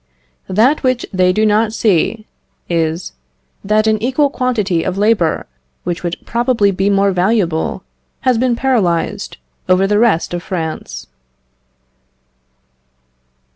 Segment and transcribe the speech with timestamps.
[0.49, 2.25] That which they do not see
[2.67, 3.13] is,
[3.63, 5.45] that an equal quantity of labour,
[5.83, 7.83] which would probably be more valuable,
[8.21, 9.37] has been paralyzed
[9.69, 11.05] over the rest of France.